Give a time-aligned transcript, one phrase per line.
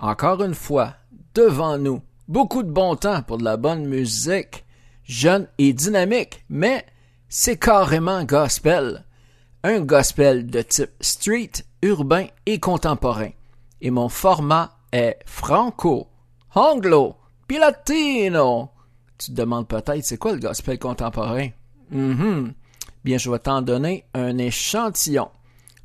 [0.00, 0.94] Encore une fois,
[1.34, 4.64] devant nous, beaucoup de bon temps pour de la bonne musique,
[5.02, 6.86] jeune et dynamique, mais
[7.28, 9.04] c'est carrément gospel.
[9.64, 11.50] Un gospel de type street,
[11.82, 13.30] urbain et contemporain.
[13.80, 16.06] Et mon format est franco,
[16.54, 17.16] anglo,
[17.48, 18.70] puis latino.
[19.18, 21.48] Tu te demandes peut-être c'est quoi le gospel contemporain?
[21.90, 22.50] Mm
[23.04, 25.28] Bien, je vais t'en donner un échantillon.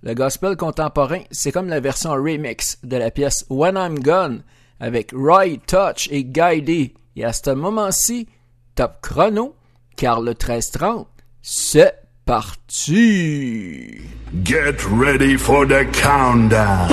[0.05, 4.43] Le gospel contemporain, c'est comme la version remix de la pièce When I'm Gone
[4.81, 6.93] avec Roy Touch et Guy D.
[7.15, 8.27] Et à ce moment-ci,
[8.75, 9.55] top chrono,
[9.95, 11.05] car le 13-30,
[11.41, 11.93] c'est
[12.25, 14.01] parti!
[14.43, 16.89] Get ready for the countdown!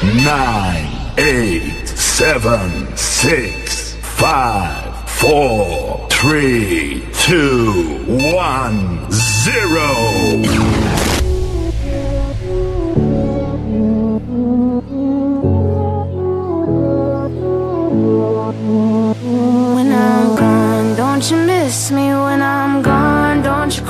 [0.00, 0.34] 10, 9,
[1.16, 2.38] 8, 7,
[2.96, 4.32] 6, 5,
[5.20, 6.08] 4, 3,
[7.28, 7.72] 2,
[8.08, 8.72] 1,
[9.10, 10.73] 0!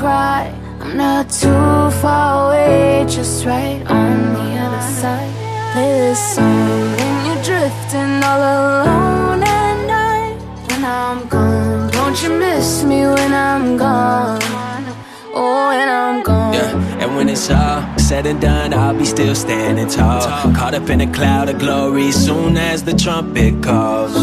[0.05, 0.53] Cry?
[0.83, 5.33] I'm not too far away, just right on the other side.
[5.73, 10.37] Play this song when you're drifting all alone at night
[10.69, 11.91] when I'm gone.
[11.99, 14.85] Don't you miss me when I'm gone?
[15.33, 16.53] Oh, when I'm gone.
[16.53, 20.21] Yeah, and when it's all said and done, I'll be still standing tall.
[20.59, 24.15] Caught up in a cloud of glory soon as the trumpet calls.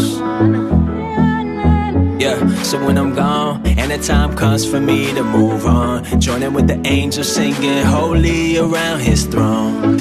[2.22, 6.52] Yeah, so when I'm gone and the time comes for me to move on, joining
[6.52, 9.98] with the angels singing holy around his throne.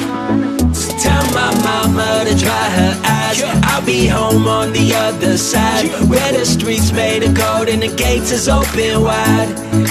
[0.72, 3.42] So Tell my mama to dry her eyes.
[3.64, 5.90] I'll be home on the other side.
[6.12, 9.50] Where the streets made of gold and the gates is open wide.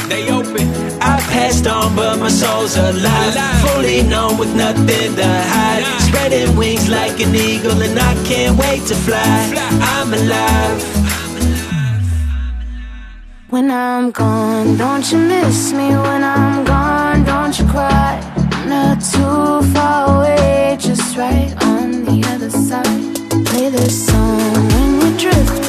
[0.09, 0.69] They open.
[1.03, 3.35] I passed on, but my soul's alive.
[3.67, 5.83] Fully known with nothing to hide.
[6.03, 9.53] Spreading wings like an eagle, and I can't wait to fly.
[9.83, 11.10] I'm alive.
[13.51, 15.89] When I'm gone, don't you miss me?
[15.89, 18.21] When I'm gone, don't you cry?
[18.53, 23.45] I'm not too far away, just right on the other side.
[23.47, 25.60] Play this song when you're drifting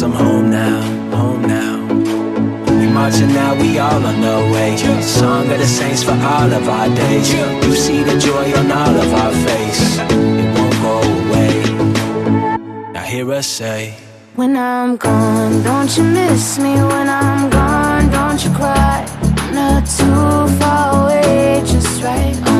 [0.00, 0.80] cause I'm home now,
[1.16, 1.86] home now.
[2.78, 4.76] We marching now, we all on the way.
[5.02, 7.32] Song of the saints for all of our days.
[7.32, 9.98] You see the joy on all of our face.
[9.98, 12.92] It won't go away.
[12.92, 13.94] Now hear us say.
[14.36, 16.74] When I'm gone, don't you miss me?
[16.92, 19.04] When I'm gone, don't you cry?
[19.52, 22.59] Not too far away, just right on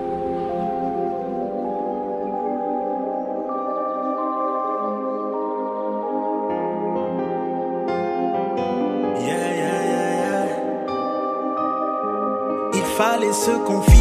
[13.41, 14.00] Fallait ce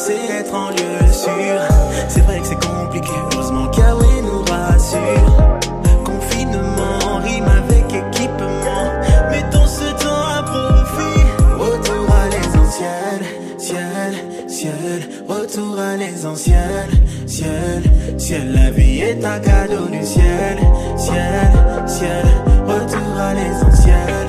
[0.00, 1.60] pensait être en lieu sûr.
[2.08, 5.60] C'est vrai que c'est compliqué, heureusement qu'Yahweh nous rassure.
[6.04, 8.84] Confinement rime avec équipement.
[9.30, 11.24] Mettons ce temps à profit.
[11.58, 13.20] Retour à l'essentiel,
[13.58, 15.08] ciel, ciel.
[15.28, 16.88] Retour à l'essentiel,
[17.26, 17.82] ciel,
[18.18, 18.52] ciel.
[18.52, 20.58] La vie est un cadeau du ciel,
[20.96, 21.52] ciel,
[21.86, 22.24] ciel.
[22.66, 24.19] Retour à l'essentiel.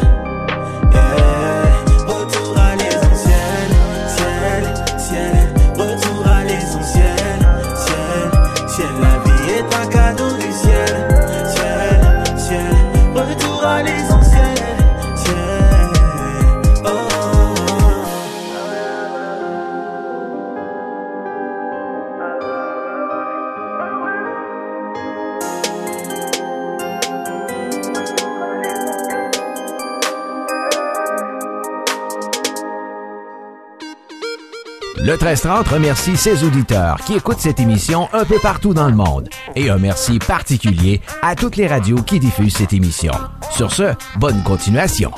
[35.42, 39.28] 1330 remercie ses auditeurs qui écoutent cette émission un peu partout dans le monde.
[39.56, 43.12] Et un merci particulier à toutes les radios qui diffusent cette émission.
[43.50, 45.12] Sur ce, bonne continuation.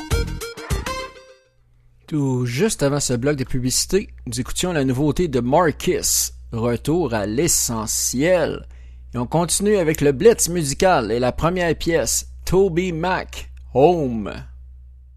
[2.07, 7.25] Tout juste avant ce bloc de publicité, nous écoutions la nouveauté de Marcus, Retour à
[7.25, 8.65] l'essentiel.
[9.13, 14.31] Et on continue avec le Blitz musical et la première pièce, Toby Mac, Home.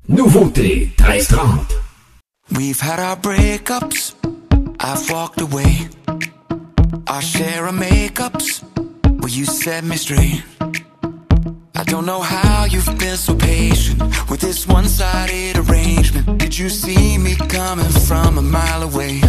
[0.08, 1.76] Nouveauté 1330.
[2.52, 4.15] We've had our breakups.
[4.88, 5.88] I've walked away.
[7.08, 8.62] Our share of makeups.
[9.18, 10.44] Well, you set me straight.
[11.74, 14.00] I don't know how you've been so patient
[14.30, 16.38] with this one sided arrangement.
[16.38, 19.22] Did you see me coming from a mile away?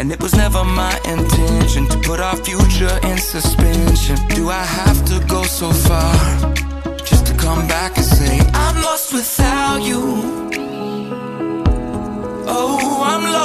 [0.00, 4.16] And it was never my intention to put our future in suspension.
[4.30, 6.54] Do I have to go so far
[7.04, 10.39] just to come back and say, I'm lost without you?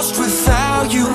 [0.06, 1.08] Lost without you.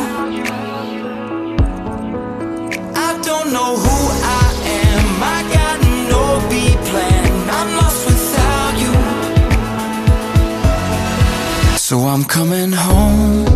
[3.08, 3.96] I don't know who
[4.42, 4.46] I
[4.82, 5.22] am.
[5.22, 5.78] I got
[6.12, 6.52] no B
[6.88, 7.30] plan.
[7.58, 8.92] I'm lost without you.
[11.76, 13.46] So I'm coming home.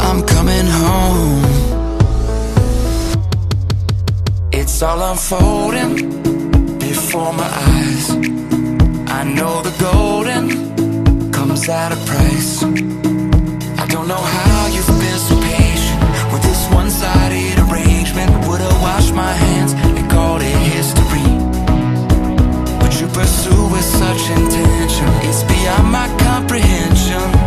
[0.00, 1.44] I'm coming home.
[4.52, 5.94] It's all unfolding
[6.78, 8.10] before my eyes.
[9.18, 9.63] I know
[11.68, 12.62] at a price.
[12.62, 16.00] I don't know how you've been so patient
[16.32, 18.30] with this one sided arrangement.
[18.46, 21.24] Would've washed my hands and called it history.
[22.80, 25.08] But you pursue with such intention.
[25.28, 27.43] It's beyond my comprehension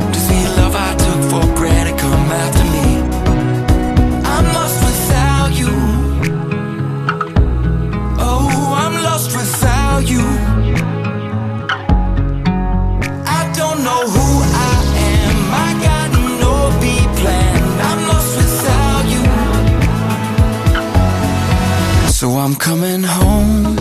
[22.57, 23.77] coming home.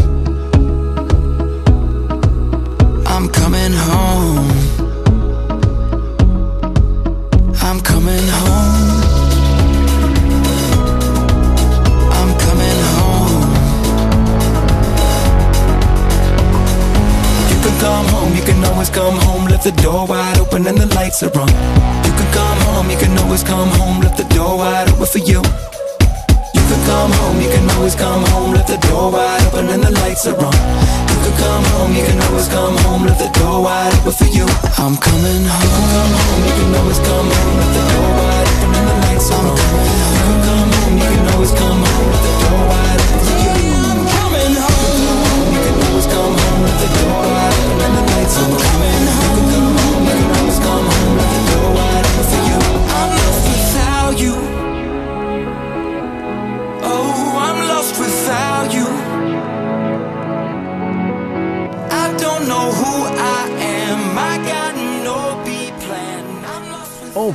[3.06, 4.50] I'm coming home.
[7.62, 9.02] I'm coming home.
[12.18, 13.50] I'm coming home.
[17.50, 19.44] You can come home, you can always come home.
[19.46, 21.48] Left the door wide open and the lights are on.
[22.06, 23.85] You can come home, you can always come home.
[30.16, 30.52] Lights are on.
[31.10, 33.04] You can come home, you can always come home.
[33.04, 34.46] Left the door wide open for you.
[34.78, 35.84] I'm coming home.
[35.92, 37.56] Come home, you can always come home.
[37.60, 39.56] Left the door wide open and the lights are on.
[39.56, 42.06] You can come home, you can always come home.
[42.12, 43.52] Left the door wide open for you.
[43.76, 45.52] I'm coming home.
[45.52, 46.60] You can always come home.
[46.64, 48.60] Left the door wide open and the lights are on.
[48.64, 48.96] coming.
[48.96, 49.35] You can come home,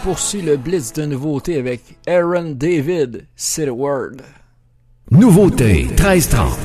[0.03, 4.21] poursuit le blitz de nouveautés avec Aaron David, City Word.
[5.11, 6.57] Nouveauté 1330.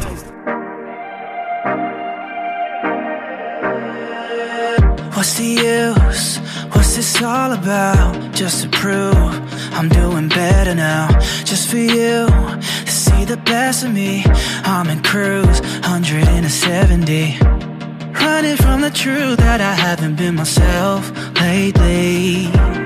[5.14, 6.38] What's the use?
[6.72, 8.34] What's this all about?
[8.34, 9.16] Just to prove
[9.72, 11.08] I'm doing better now.
[11.44, 14.24] Just for you to see the best of me.
[14.64, 17.38] I'm in cruise, 170.
[18.12, 22.85] Running from the truth that I haven't been myself lately.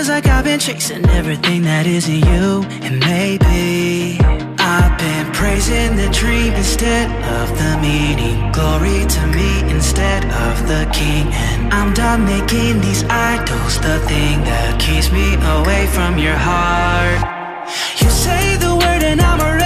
[0.00, 2.64] feels like I've been chasing everything that isn't you.
[2.86, 4.16] And maybe
[4.58, 8.50] I've been praising the dream instead of the meaning.
[8.50, 11.26] Glory to me instead of the king.
[11.44, 17.20] And I'm done making these idols the thing that keeps me away from your heart.
[18.00, 19.59] You say the word and I'm around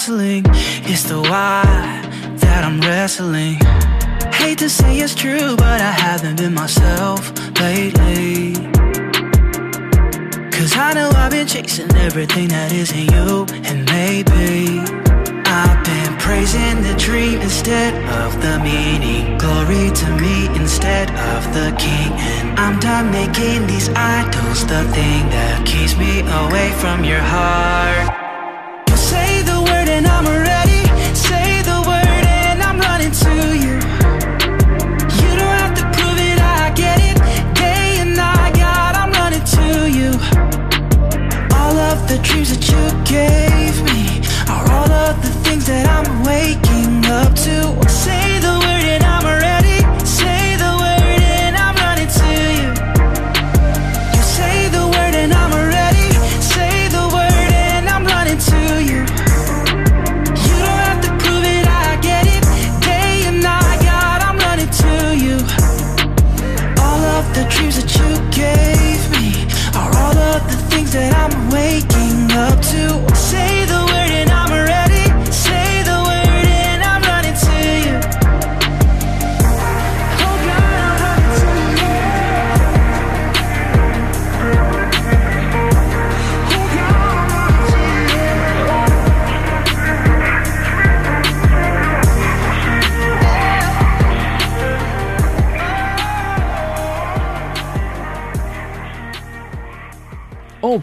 [0.00, 0.42] hustling.
[0.88, 1.62] It's the why
[2.40, 3.56] that I'm wrestling.
[4.32, 7.20] Hate to say it's true, but I haven't been myself
[7.60, 8.54] lately.
[10.56, 14.80] Cause I know I've been chasing everything that isn't you and maybe.
[15.44, 17.92] I've been praising the dream instead
[18.22, 19.36] of the meaning.
[19.36, 22.10] Glory to me instead of the king.
[22.24, 28.19] And I'm done making these idols the thing that keeps me away from your heart.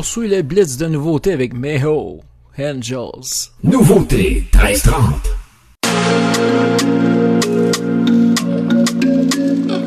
[0.00, 2.22] poursuit le blitz de nouveautés avec Meho,
[2.58, 3.50] Angels.
[3.62, 5.28] Nouveauté 1330.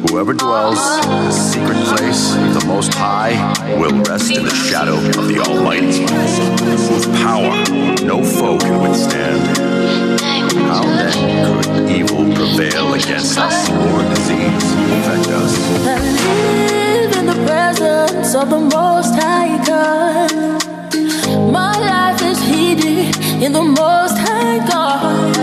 [0.08, 3.34] Whoever dwells in the secret place of the Most High
[3.80, 6.06] will rest in the shadow of the Almighty,
[6.94, 7.58] whose power
[8.06, 9.42] no foe can withstand.
[10.70, 16.53] How then could evil prevail against us or disease infect us?
[17.76, 20.32] presence of the Most High God.
[21.52, 25.38] My life is hidden in the Most High God.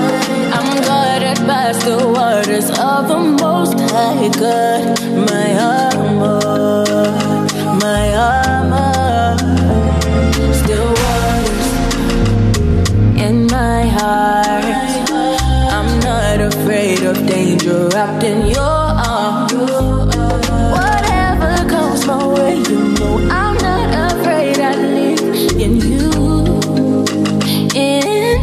[0.56, 4.82] I'm guarded by the waters of the Most High God.
[5.30, 7.10] My armor,
[7.84, 9.36] my armor,
[10.60, 11.68] still waters
[13.26, 14.64] in my heart.
[15.76, 18.79] I'm not afraid of danger wrapped in your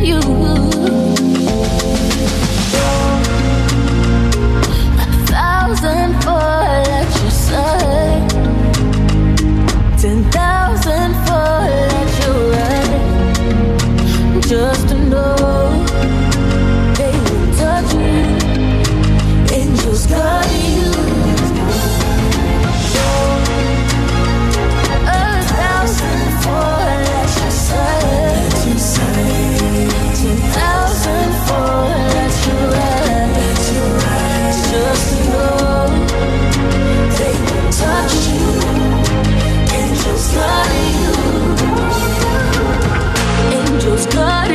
[0.08, 0.47] you.
[43.98, 44.47] was good.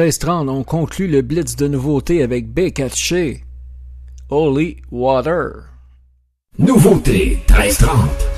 [0.00, 3.44] 13-30, on conclut le blitz de nouveautés avec Bekatché.
[4.30, 5.64] Holy Water.
[6.58, 8.29] Nouveauté 13-30.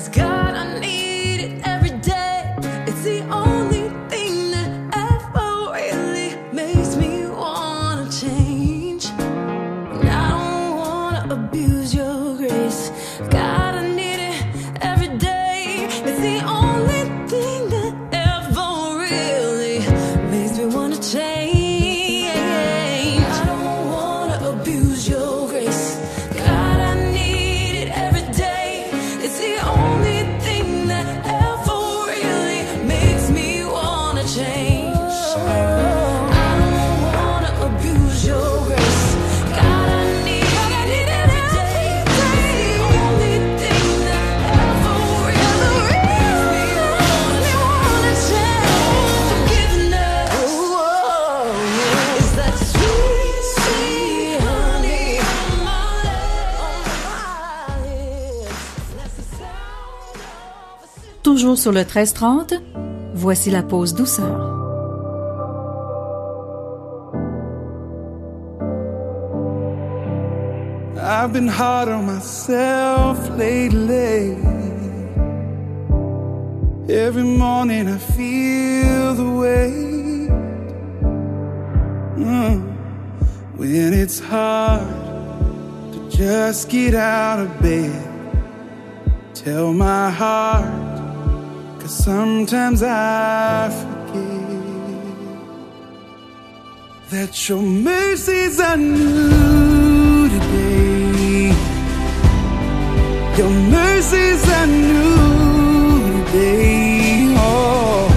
[0.00, 0.29] Cause God
[61.50, 62.54] Toujours sur le 1330,
[63.12, 64.38] voici la pause douceur.
[70.96, 74.36] I've been hard on myself lately.
[76.88, 80.30] Every morning I feel the weight.
[82.16, 82.62] Mm.
[83.56, 84.86] When it's hard
[85.94, 87.90] to just get out of bed,
[89.34, 90.79] tell my heart
[91.90, 94.20] sometimes I forget
[97.10, 101.48] that your mercies are new today.
[103.36, 107.34] Your mercies are new today.
[107.36, 108.08] Oh,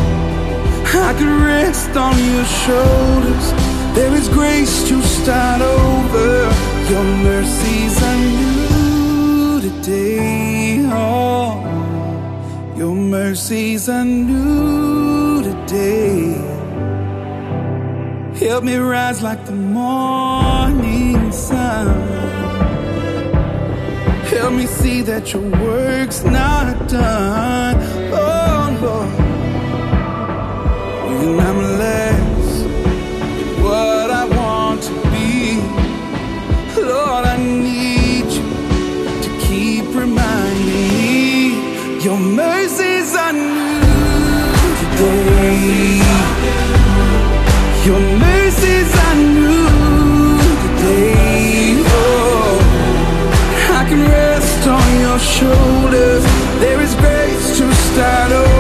[0.86, 3.54] I could rest on your shoulders.
[3.96, 6.54] There is grace to start over.
[6.92, 10.86] Your mercies are new today.
[10.92, 11.33] Oh.
[13.14, 16.34] Mercies are new today.
[18.44, 21.90] Help me rise like the morning sun.
[24.34, 27.76] Help me see that your work's not done.
[28.12, 29.14] Oh Lord,
[31.06, 32.23] when I'm less
[47.86, 49.14] Your mercies are.
[51.86, 52.58] Oh,
[53.72, 56.24] I can rest on your shoulders.
[56.62, 58.53] There is grace to start over.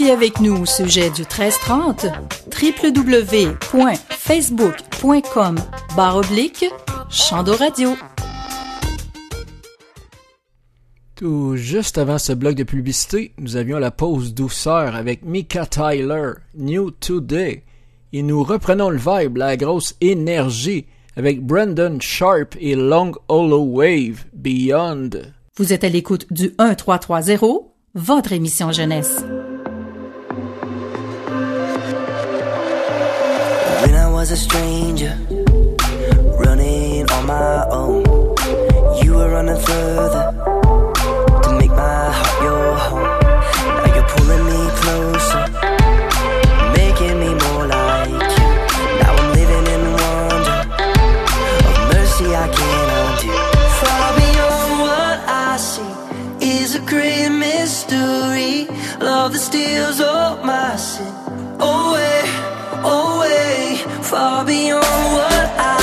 [0.00, 2.06] Communiquer avec nous au sujet du 1330,
[2.62, 5.56] www.facebook.com
[5.96, 6.66] barre oblique
[7.58, 7.96] Radio.
[11.16, 16.32] Tout juste avant ce bloc de publicité, nous avions la pause douceur avec Mika Tyler,
[16.54, 17.64] New Today.
[18.12, 20.86] Et nous reprenons le vibe, la grosse énergie,
[21.16, 25.10] avec Brandon Sharp et Long Hollow Wave, Beyond.
[25.56, 27.38] Vous êtes à l'écoute du 1330,
[27.94, 29.24] votre émission jeunesse.
[34.20, 35.16] Was a stranger,
[36.44, 38.04] running on my own,
[39.02, 40.24] you were running further
[41.42, 43.12] to make my heart your home.
[43.80, 45.42] Now you're pulling me closer,
[46.80, 48.48] making me more like you.
[49.00, 50.58] Now I'm living in wonder
[51.68, 53.32] of mercy I can't undo.
[53.80, 55.92] Far beyond what I see
[56.60, 58.68] is a great mystery.
[59.00, 60.29] Love that steals all
[64.10, 64.82] Far beyond
[65.14, 65.79] what I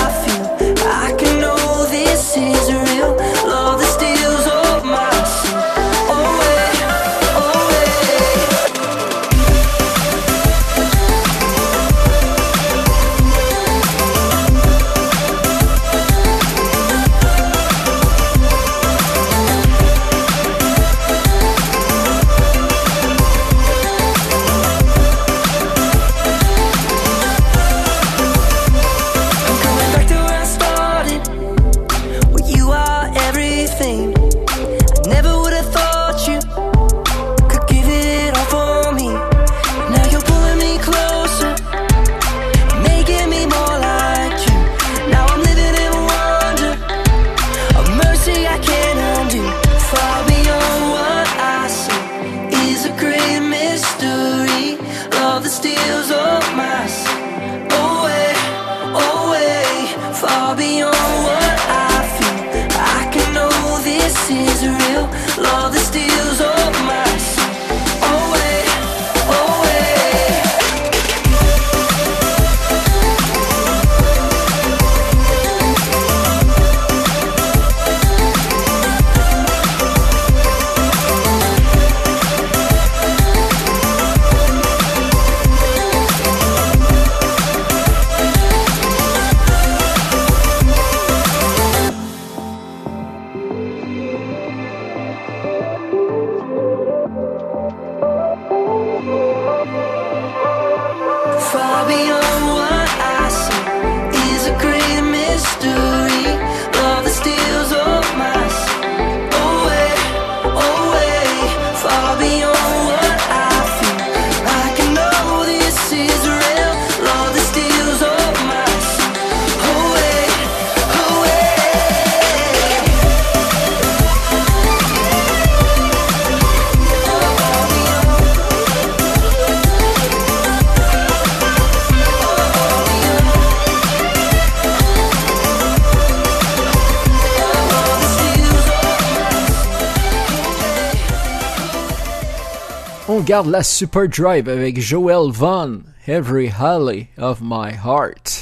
[143.27, 148.36] regarde la Superdrive avec Joel Vaughn, Every Holly of My Heart.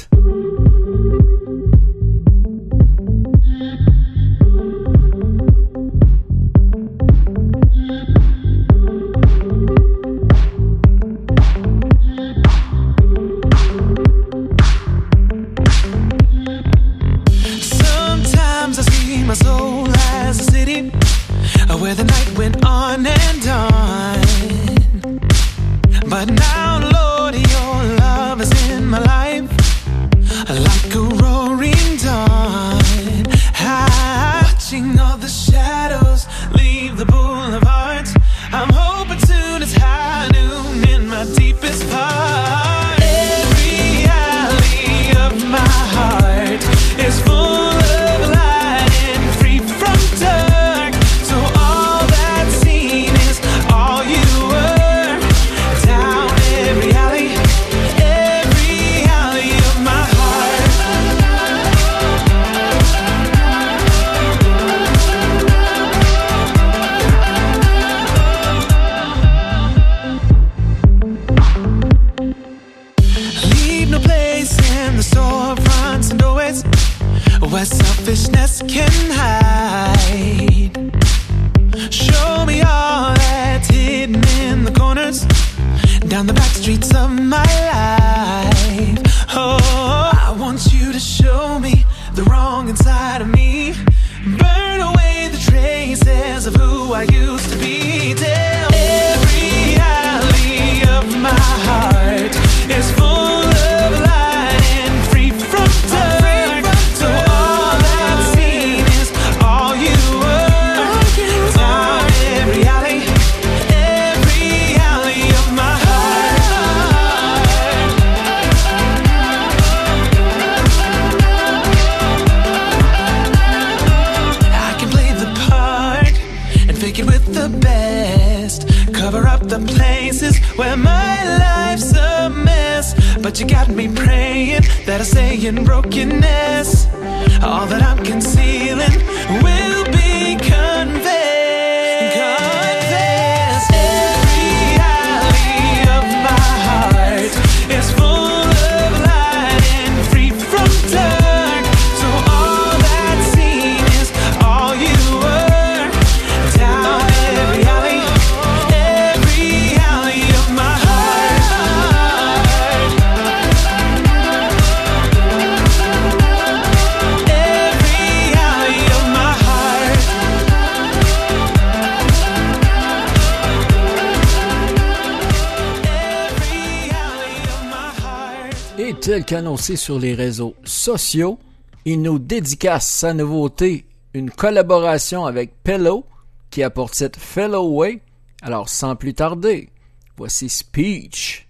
[179.56, 181.38] sur les réseaux sociaux.
[181.84, 186.04] Il nous dédicace sa nouveauté, une collaboration avec Pillow
[186.50, 188.00] qui a pour titre Fellowway.
[188.42, 189.70] Alors sans plus tarder,
[190.16, 191.48] voici Speech.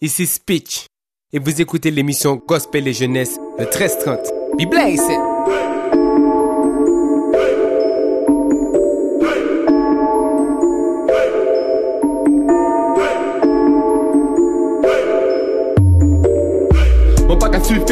[0.00, 0.86] Ici Speech
[1.32, 4.32] et vous écoutez l'émission Gospel et Jeunesse le 13-30.
[4.64, 5.75] Be!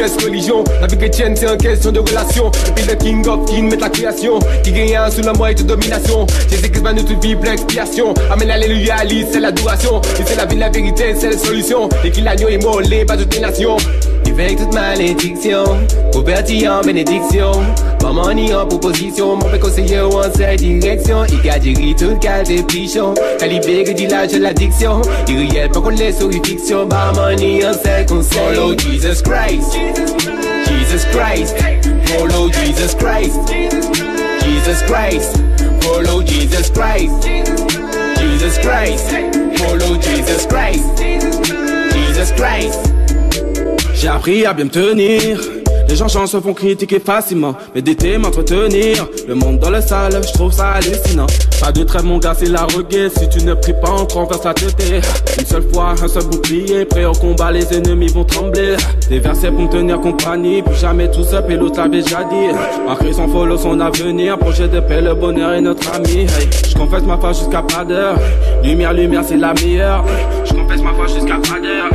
[0.04, 0.64] Pièce religion.
[0.80, 2.50] La vie chrétienne, c'est une question de relation.
[2.68, 4.38] Et puis le king of king met la création.
[4.62, 6.26] Qui gagne un sous la moitié de domination.
[6.50, 8.12] Jésus-Christ va nous toute vie, l'expiation.
[8.30, 8.96] Amen, alléluia,
[9.30, 10.00] c'est l'adoration.
[10.02, 11.88] Et c'est la vie, la vérité, c'est la solution.
[12.04, 13.76] Et qu'il l'agneau est mort, pas toutes les nations.
[14.34, 15.64] Avec toute malédiction,
[16.12, 17.52] converti en bénédiction.
[18.02, 21.24] Maman ni en proposition, mon père conseiller en cette direction.
[21.26, 23.14] Il a dirigé tout cas des pichons.
[23.38, 25.02] Calibé dit l'âge de l'addiction.
[25.28, 26.84] Riait pas qu'on laisse sur fiction.
[26.86, 28.56] Maman ni en cette conseil.
[28.56, 29.78] Follow Jesus Christ.
[30.66, 31.54] Jesus Christ.
[32.06, 33.38] Follow Jesus Christ.
[34.42, 35.36] Jesus Christ.
[35.80, 37.28] Follow Jesus Christ.
[38.18, 39.14] Jesus Christ.
[39.58, 40.84] Follow Jesus Christ.
[41.92, 43.03] Jesus Christ.
[43.94, 45.38] J'ai appris à bien me tenir.
[45.88, 49.06] Les gens changent, se font critiquer facilement, mais d'été m'entretenir.
[49.28, 51.26] Le monde dans le sale, je trouve ça hallucinant.
[51.60, 53.16] Pas de trêve, mon gars, c'est la reguette.
[53.18, 54.74] Si tu ne pries pas, on renverse la tête.
[55.38, 56.84] Une seule fois, un seul bouclier.
[56.84, 58.76] Prêt au combat, les ennemis vont trembler.
[59.08, 60.62] Des versets pour me tenir compagnie.
[60.62, 62.48] Plus jamais tout seul, et l'autre déjà dit.
[62.86, 64.38] Marquer son follow, son avenir.
[64.38, 66.26] Projet de paix, le bonheur est notre ami.
[66.68, 68.16] Je confesse ma foi jusqu'à pas d'heure.
[68.64, 70.04] Lumière, lumière, c'est la meilleure.
[70.44, 71.90] Je confesse ma foi jusqu'à pas d'heure.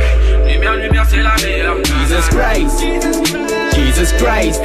[0.48, 1.76] Lumière, lumière, c'est la meilleure.
[2.10, 2.80] Jesus Christ.
[3.72, 4.64] Jesus Christ.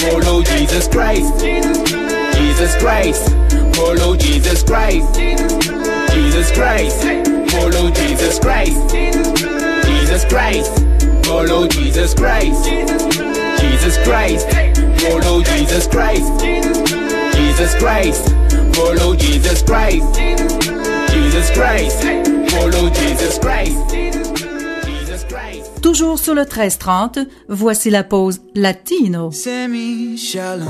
[0.00, 1.38] Follow Jesus Christ.
[1.40, 3.28] Jesus Christ.
[3.76, 5.14] Follow Jesus Christ.
[5.14, 7.04] Jesus Christ.
[7.52, 8.88] Follow Jesus Christ.
[9.84, 10.72] Jesus Christ.
[11.26, 12.64] Follow Jesus Christ.
[12.64, 14.48] Jesus Christ.
[15.02, 16.40] Follow Jesus Christ.
[17.36, 18.24] Jesus Christ.
[18.74, 20.14] Follow Jesus Christ.
[21.12, 22.02] Jesus Christ.
[22.50, 24.05] Follow Jesus Christ.
[25.86, 29.30] Toujours sur le 1330, voici la pause latino.
[29.30, 30.66] Semi shalom.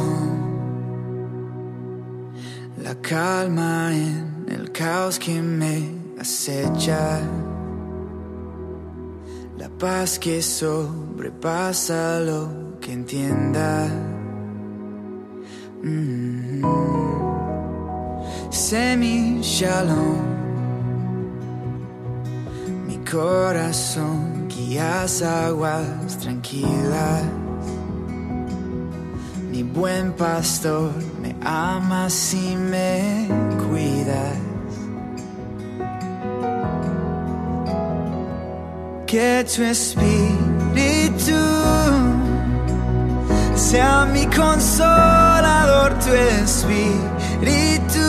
[2.85, 5.89] La calma en el caos que me
[6.21, 7.23] acecha.
[9.57, 13.89] La paz que sobrepasa lo que entienda.
[15.83, 16.63] Mm.
[18.51, 20.21] Semi shalom.
[22.87, 27.25] Mi corazón guías aguas tranquilas.
[29.51, 33.29] Mi buen pastor me amas y me
[33.69, 34.39] cuidas.
[39.07, 41.41] Que tu espíritu
[43.55, 48.07] sea mi consolador, tu espíritu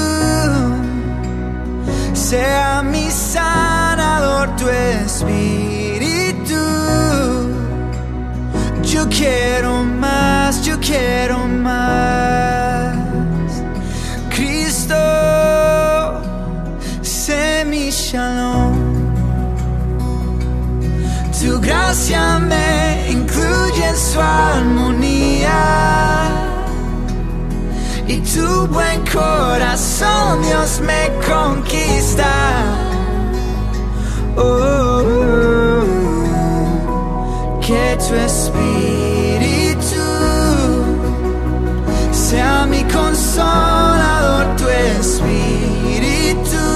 [2.14, 5.77] sea mi sanador, tu espíritu.
[8.98, 12.96] Yo quiero más, yo quiero más.
[14.36, 14.96] Cristo,
[17.04, 18.74] sé mi shalom.
[21.40, 25.60] Tu gracia me incluye en su armonía.
[28.08, 32.34] Y tu buen corazón, Dios, me conquista.
[34.36, 35.77] Oh,
[37.68, 40.06] que tu espíritu.
[42.14, 46.67] Sea mi consolador, tu espíritu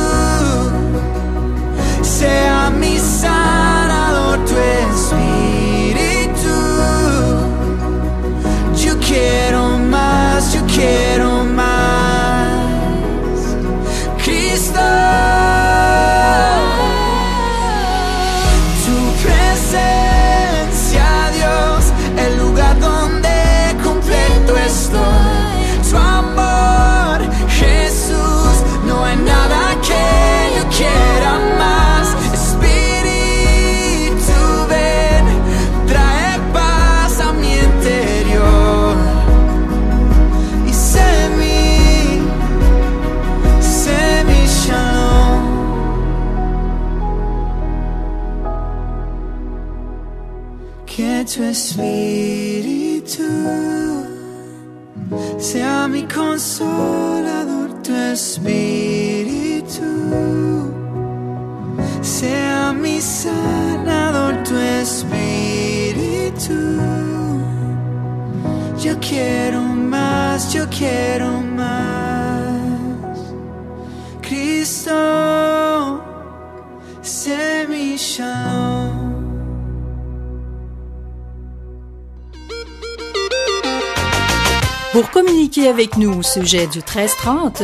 [84.92, 87.64] Pour communiquer avec nous au sujet du 1330,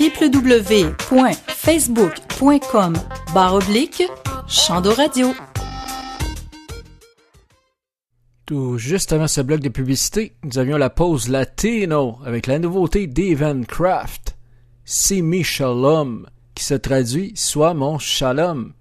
[0.00, 2.94] www.facebook.com
[3.34, 4.02] barre oblique
[4.48, 5.34] Chando Radio.
[8.44, 13.06] Tout juste avant ce bloc de publicité, nous avions la pause latino avec la nouveauté
[13.06, 14.36] d'Evan Craft,
[14.84, 18.72] Simi Shalom, qui se traduit Sois mon Shalom.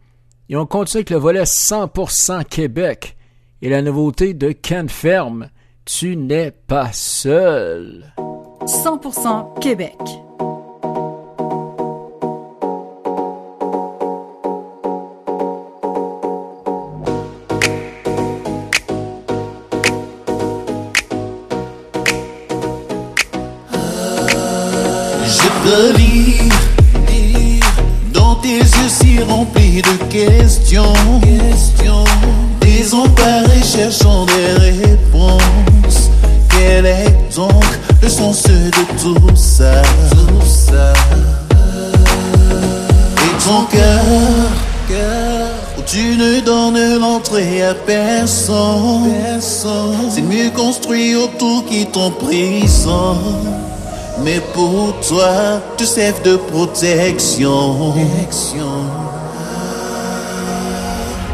[0.50, 3.16] Et on continue avec le volet 100% Québec
[3.62, 5.50] et la nouveauté de Ken Ferme,
[5.86, 8.14] Tu n'es pas seul.
[8.66, 9.98] 100% Québec.
[28.14, 30.94] Dans tes yeux si remplis de questions,
[32.60, 36.10] désemparés cherchant des réponses.
[36.50, 37.64] Quel est donc
[38.02, 39.82] le sens de tout ça?
[43.24, 44.04] Et ton cœur,
[45.78, 49.10] où tu ne donnes l'entrée à personne,
[49.40, 53.16] c'est mieux construit autour qui t'ont prison.
[54.24, 57.96] Mais pour toi, tu serves de protection.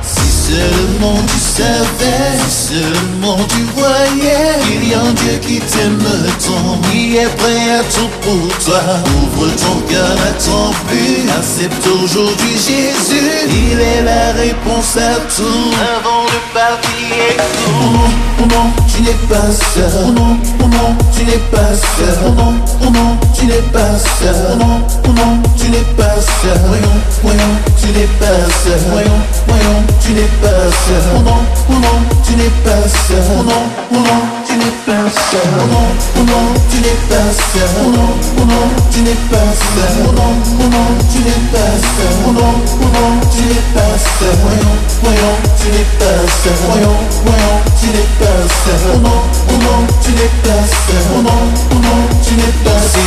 [0.02, 6.02] Si seulement tu savais, si seulement tu voyais qu'il y a un Dieu qui t'aime
[6.46, 8.82] tant, qui est prêt à tout pour toi.
[9.22, 13.32] Ouvre ton cœur à ton but, accepte aujourd'hui Jésus.
[13.50, 15.74] Il est la réponse à tout.
[15.98, 18.10] Avant de partir, oh non,
[18.40, 19.92] oh non, tu n'es pas seul.
[20.08, 22.18] Oh non, oh non, tu n'es pas seul.
[22.26, 24.36] Oh non, oh non, tu n'es pas seul.
[24.52, 26.58] Oh non, oh non, tu n'es pas seul.
[26.66, 28.80] Voyons, voyons, tu n'es pas seul.
[28.90, 31.04] Voyons, voyons, tu n'es pas seul.
[31.16, 31.38] Oh non,
[31.70, 33.22] oh non, tu n'es pas seul.
[33.38, 35.46] Oh non, oh non, tu n'es pas seul.
[35.46, 35.86] Oh non,
[36.18, 37.70] oh non, tu n'es pas seul.
[37.78, 39.94] Oh non, oh non, tu n'es pas seul.
[40.02, 42.18] Oh non, oh non, tu n'es pas seul.
[42.26, 42.50] Oh non,
[42.82, 44.34] oh non, tu n'es pas seul.
[44.42, 44.76] Voyons,
[45.06, 46.58] voyons, tu n'es pas seul.
[46.66, 47.37] Voyons, voyons,
[47.80, 48.82] tu n'es pas seul.
[48.94, 51.06] Oh non, oh non, tu n'es pas seul.
[51.18, 51.42] Oh non,
[51.72, 52.98] oh non, tu n'es pas seul.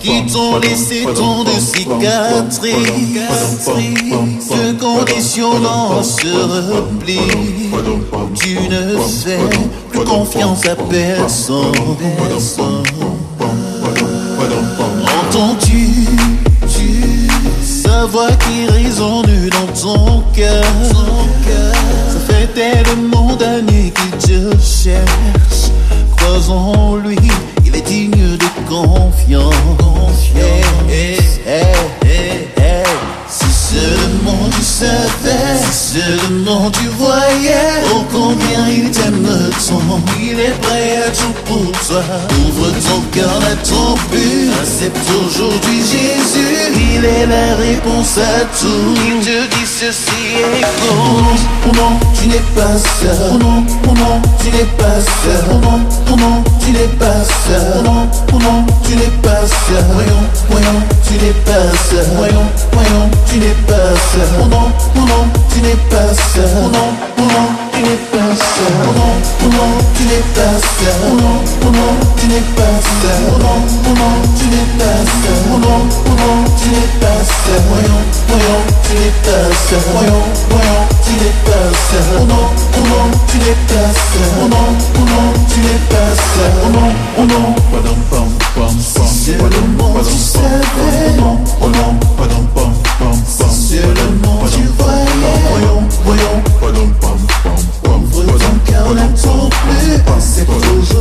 [0.00, 2.74] Qui t'ont laissé tant de cicatrices
[4.50, 6.26] De conditionnant ce
[6.72, 7.20] repli
[8.34, 9.38] Tu ne fais
[9.90, 11.72] plus confiance à personne
[15.28, 15.88] Entends-tu
[16.68, 17.28] tu,
[17.62, 20.64] sa voix qui résonne dans ton cœur
[22.54, 25.70] Ça fait tellement d'années qu'il te cherche
[26.16, 27.16] Crois en lui,
[27.64, 29.52] il est digne de confiance.
[30.36, 31.64] Hey, hey,
[32.04, 32.84] hey, hey.
[33.28, 39.21] Si seulement tu savais, si seulement tu voyais, oh combien il t'aime
[40.20, 42.02] il est prêt à tout pour toi.
[42.46, 48.94] Ouvre ton cœur à ton but, accepte aujourd'hui Jésus, il est la réponse à tout.
[49.06, 51.24] Il te dit ceci est bon.
[51.66, 53.16] Oh non, tu n'es pas seul.
[53.32, 55.44] Oh non, oh non, tu n'es pas seul.
[55.50, 57.62] Oh non, oh non, tu n'es pas seul.
[57.78, 59.84] Oh non, oh non, tu n'es pas seul.
[59.92, 62.06] Voyons, voyons, tu n'es pas seul.
[62.16, 64.28] Voyons, voyons, tu n'es pas seul.
[64.40, 66.48] Oh non, oh non, tu n'es pas seul.
[66.56, 68.74] Oh non, oh non, n'es pas seul.
[68.82, 70.96] Oh non, oh non, tu n'es pas seul.
[71.02, 73.20] Oh non, oh non, tu n'es pas seul.
[73.28, 75.40] Oh non, oh non, tu n'es pas seul.
[75.52, 77.62] Oh non, oh non, tu n'es pas seul.
[77.68, 79.82] Voyons, voyons, tu n'es pas seul.
[79.92, 82.06] Voyons, voyons, tu n'es pas seul.
[82.20, 84.30] Oh non, oh non, tu n'es pas seul.
[84.42, 86.52] Oh non, oh non, tu n'es pas seul.
[86.64, 89.08] Oh non, oh non, padam pam pam pam.
[89.22, 91.18] Seulement tu savais.
[91.60, 93.52] Oh non, padam pam pam pam.
[94.22, 94.72] Voyais.
[95.50, 95.82] Voyons,
[96.60, 96.92] voyons,
[98.92, 100.12] ton cœur, n'attends plus.
[100.14, 100.91] Accepte aujourd'hui Jésus.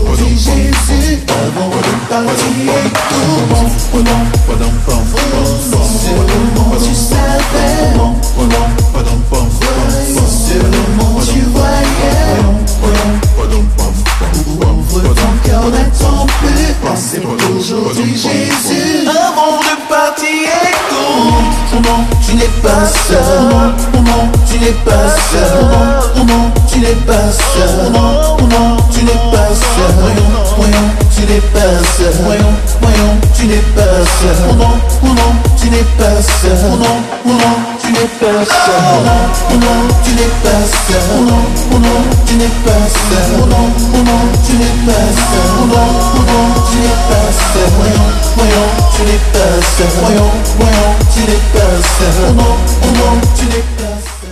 [36.21, 36.57] Seul.
[36.65, 38.81] Oh non, oh non, tu n'es pas seul.
[38.81, 41.03] Oh non, oh non, tu n'es pas seul.
[41.17, 41.43] Oh non,
[41.73, 43.27] oh non, tu n'es pas seul.
[43.35, 45.49] Oh non, oh non, tu n'es pas seul.
[45.61, 47.69] Oh non, oh non, tu n'es pas seul.
[47.77, 49.91] Voyons, voyons, tu n'es pas seul.
[50.01, 52.15] Voyons, voyons, tu n'es pas seul.
[52.29, 54.31] Oh non, oh non, tu n'es pas seul.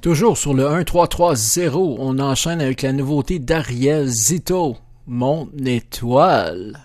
[0.00, 4.76] Toujours sur le 1330, on enchaîne avec la nouveauté d'Ariel Zito,
[5.06, 6.78] Mon étoile.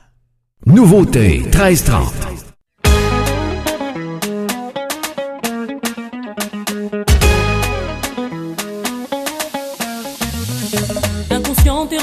[0.66, 2.59] Nouveauté 1330.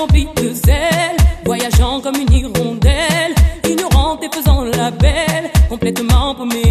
[0.06, 3.34] remplie de zèle, voyageant comme une hirondelle,
[3.68, 6.65] ignorante et faisant la belle, complètement paumée.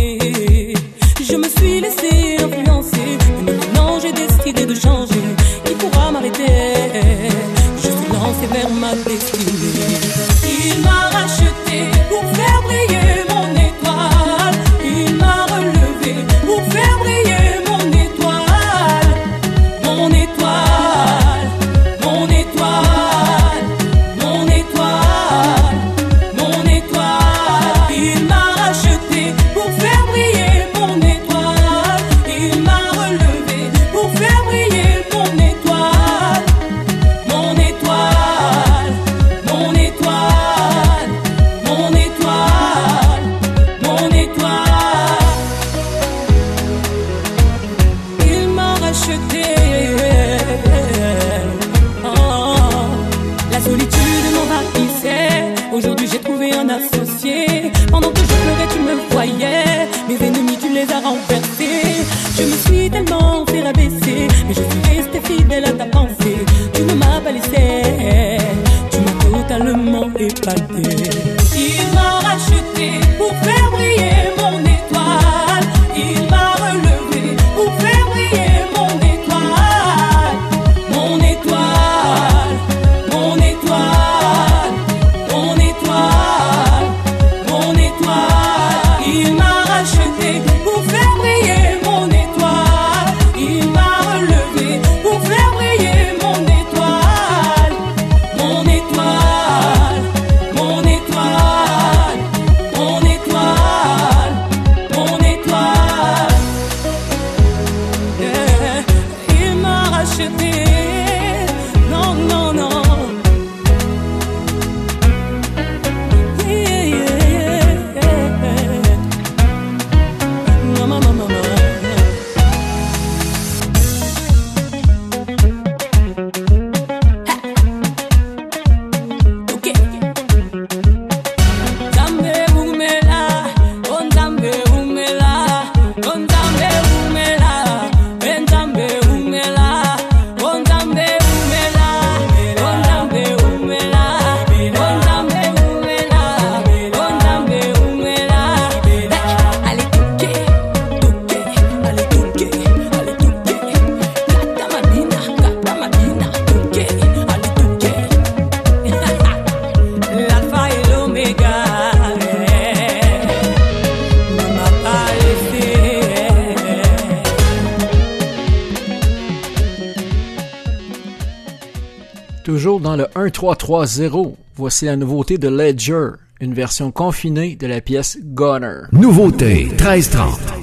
[173.54, 174.36] 330.
[174.56, 178.84] Voici la nouveauté de Ledger, une version confinée de la pièce Gunner.
[178.91, 180.55] Nouveauté 1330.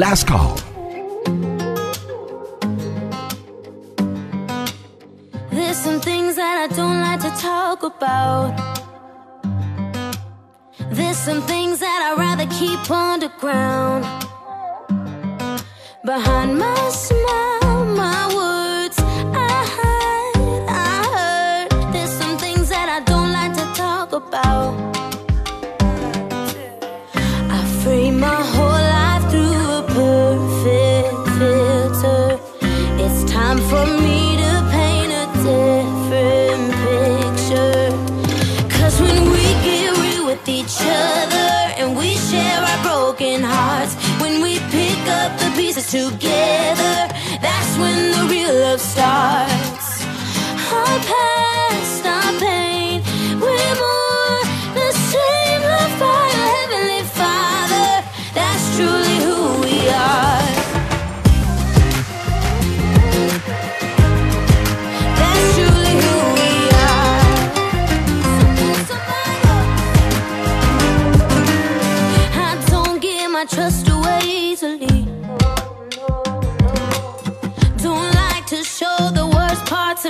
[0.00, 0.39] Last call.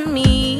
[0.05, 0.60] to me.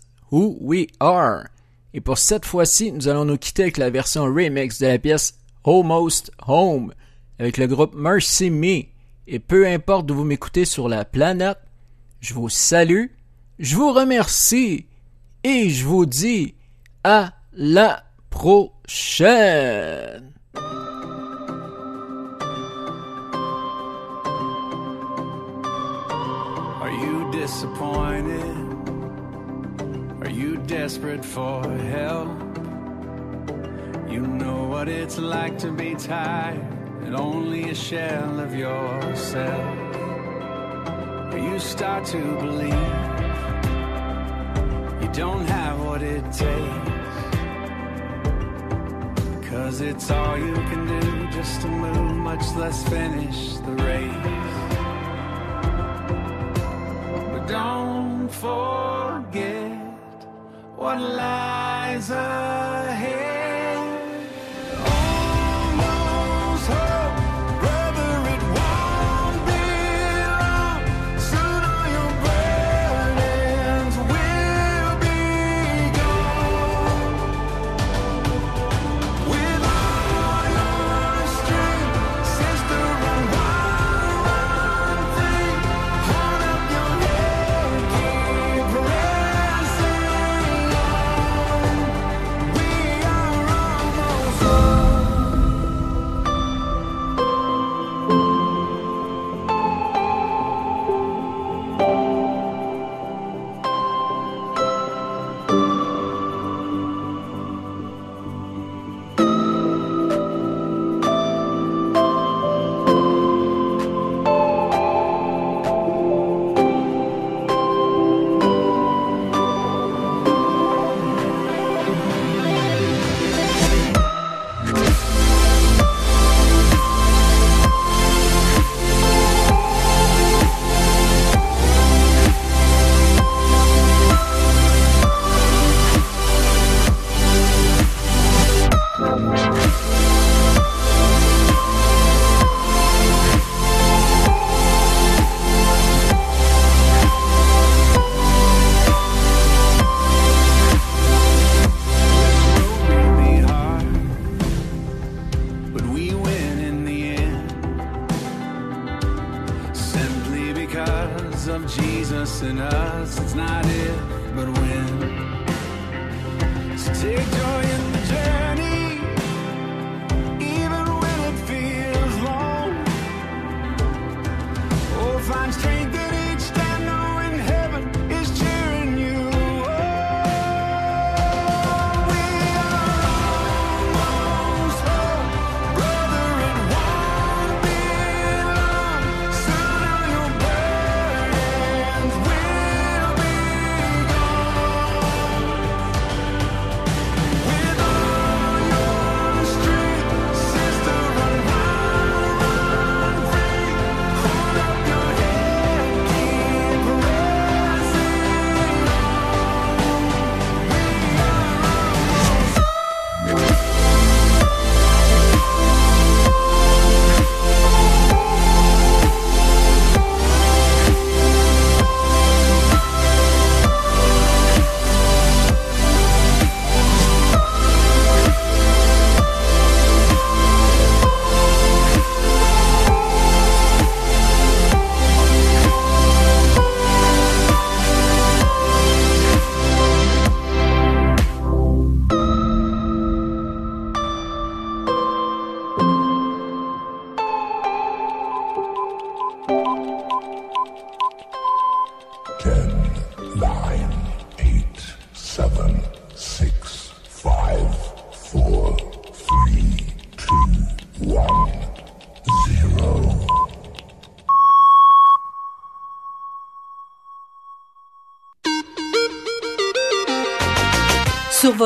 [0.31, 1.45] Who We Are.
[1.93, 5.35] Et pour cette fois-ci, nous allons nous quitter avec la version remix de la pièce
[5.65, 6.93] Almost Home
[7.37, 8.83] avec le groupe Mercy Me.
[9.27, 11.59] Et peu importe d'où vous m'écoutez sur la planète,
[12.19, 13.07] je vous salue,
[13.59, 14.85] je vous remercie
[15.43, 16.55] et je vous dis
[17.03, 20.31] à la prochaine.
[30.21, 32.29] Are you desperate for help?
[34.07, 36.59] You know what it's like to be tired
[37.03, 39.77] and only a shell of yourself.
[41.33, 42.91] You start to believe
[45.01, 46.91] you don't have what it takes.
[49.49, 54.51] Cause it's all you can do just to move, much less finish the race.
[57.31, 59.50] But don't forget
[60.81, 63.50] what lies ahead.